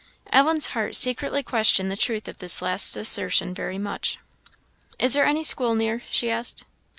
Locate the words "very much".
3.53-4.17